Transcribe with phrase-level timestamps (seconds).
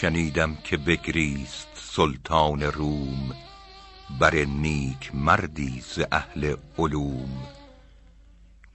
[0.00, 3.34] شنیدم که بگریست سلطان روم
[4.20, 7.46] بر نیک مردی ز اهل علوم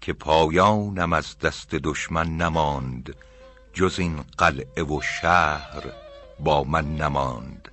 [0.01, 3.15] که پایانم از دست دشمن نماند
[3.73, 5.83] جز این قلعه و شهر
[6.39, 7.71] با من نماند.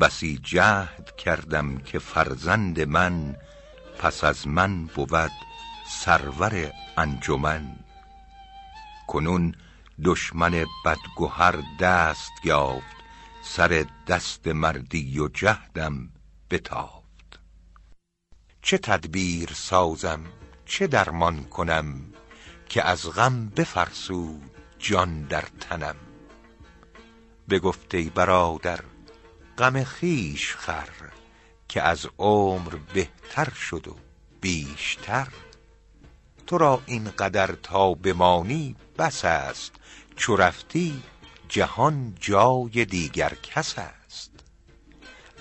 [0.00, 3.36] بسی جهد کردم که فرزند من
[3.98, 5.30] پس از من بود
[5.88, 7.76] سرور انجمن.
[9.06, 9.54] کنون
[10.04, 12.96] دشمن بدگهر دست یافت
[13.42, 16.10] سر دست مردی و جهدم
[16.50, 17.40] بتافت.
[18.62, 20.20] چه تدبیر سازم
[20.66, 22.12] چه درمان کنم
[22.68, 25.96] که از غم بفرسود جان در تنم؟
[27.50, 28.80] بگفت ای برادر
[29.58, 31.12] غم خویش خور
[31.68, 33.96] که از عمر بهتر شد و
[34.40, 35.28] بیشتر.
[36.46, 39.72] تو را این قدر تا بمانی بس است
[40.16, 41.02] چو رفتی
[41.48, 44.30] جهان جای دیگر کس است.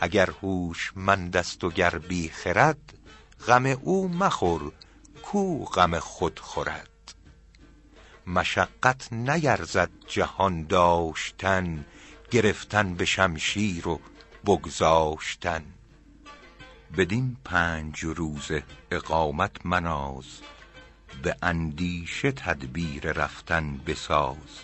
[0.01, 2.93] اگر هوشمند است و گر بی خرد
[3.47, 4.71] غم او مخور
[5.21, 7.13] کو غم خود خورد.
[8.27, 11.85] مشقت نیرزد جهان داشتن
[12.31, 13.99] گرفتن به شمشیر و
[14.45, 15.63] بگذاشتن.
[16.97, 20.25] بدین پنج روزه اقامت مناز
[21.23, 24.63] به اندیشه تدبیر رفتن بساز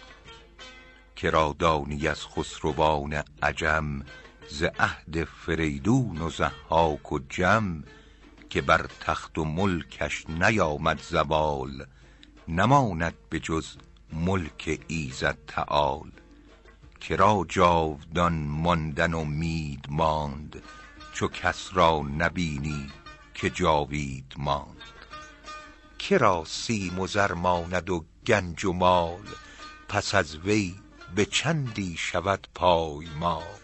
[1.15, 4.01] کرا دانی از خسروان عجم
[4.49, 7.83] ز عهد فریدون و ضحاک و جم
[8.49, 11.85] که بر تخت و ملکش نیامد زوال
[12.47, 13.77] نماند به جز
[14.13, 16.11] ملک ایزد تعال.
[17.01, 20.63] کرا جاودان ماندن امید ماند
[21.13, 22.91] چو کس را نبینی
[23.33, 24.94] که جاوید ماند.
[26.09, 29.27] کرا سیم و زر ماند و گنج و مال؟
[29.89, 30.75] پس از وی
[31.15, 33.59] به چندی شود پایمال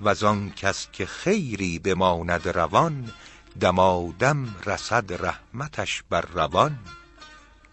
[0.00, 3.12] وز آن کس که خیری بماند روان
[3.60, 6.78] دمادم رسد رحمتش بر روان.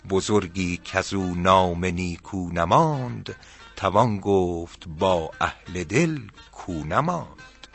[0.10, 3.36] بزرگی کز او نام نیکو نماند
[3.76, 6.20] توان گفت با اهل دل
[6.52, 7.68] کو نماند.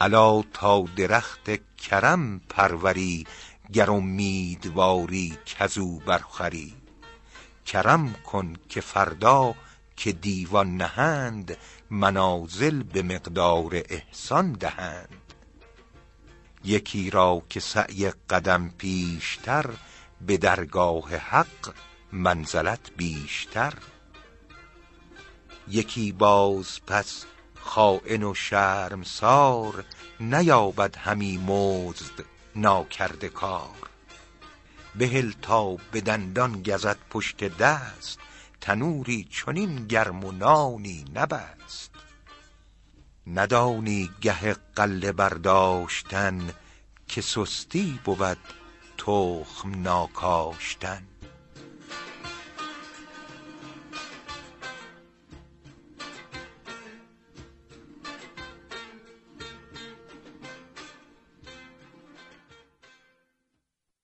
[0.00, 3.26] الا تا درخت کرم پروری
[3.72, 6.74] گر امیدواری کز او برخوری
[7.66, 9.54] کرم کن که فردا
[9.96, 11.56] که دیوان نهند
[11.90, 15.34] منازل به مقدار احسان دهند.
[16.64, 19.70] یکی را که سعی قدم پیشتر
[20.26, 21.74] به درگاه حق
[22.12, 23.74] منزلت بیشتر.
[25.68, 27.24] یکی باز پس
[27.60, 29.84] خاین و شرمسار
[30.20, 32.24] نیابد همی مزد
[32.60, 33.88] ناکرده کار.
[34.94, 38.18] بهل تا به دندان گزد پشت دست
[38.60, 41.90] تنوری چنین گرم و نانی نبست.
[43.26, 46.50] ندانی گه غله برداشتن
[47.08, 48.38] که سستی بود
[48.98, 51.02] تخم ناکاشتن.